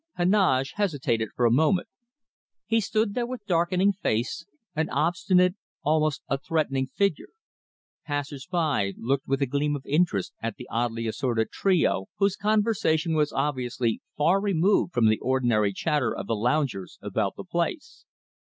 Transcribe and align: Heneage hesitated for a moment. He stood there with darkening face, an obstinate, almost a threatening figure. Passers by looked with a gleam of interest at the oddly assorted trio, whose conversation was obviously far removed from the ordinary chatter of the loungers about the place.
Heneage 0.17 0.71
hesitated 0.77 1.29
for 1.35 1.45
a 1.45 1.51
moment. 1.51 1.87
He 2.65 2.81
stood 2.81 3.13
there 3.13 3.27
with 3.27 3.45
darkening 3.45 3.93
face, 3.93 4.47
an 4.75 4.89
obstinate, 4.89 5.53
almost 5.83 6.23
a 6.27 6.39
threatening 6.39 6.87
figure. 6.87 7.27
Passers 8.07 8.47
by 8.47 8.93
looked 8.97 9.27
with 9.27 9.43
a 9.43 9.45
gleam 9.45 9.75
of 9.75 9.85
interest 9.85 10.33
at 10.41 10.55
the 10.55 10.67
oddly 10.71 11.05
assorted 11.05 11.51
trio, 11.51 12.07
whose 12.17 12.35
conversation 12.35 13.13
was 13.13 13.31
obviously 13.31 14.01
far 14.17 14.41
removed 14.41 14.91
from 14.91 15.07
the 15.07 15.19
ordinary 15.19 15.71
chatter 15.71 16.15
of 16.17 16.25
the 16.25 16.35
loungers 16.35 16.97
about 17.03 17.35
the 17.35 17.43
place. 17.43 18.03